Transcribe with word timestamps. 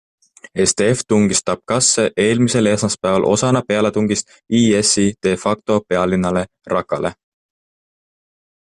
SDF 0.63 1.01
tungis 1.11 1.41
Tabqasse 1.49 2.05
eelmisel 2.23 2.69
esmaspäeval 2.71 3.27
osana 3.33 3.61
pealetungist 3.69 4.35
IS-i 4.63 5.07
de 5.29 5.37
facto 5.45 5.79
pealinnale 5.93 6.45
Raqqale. 6.77 7.15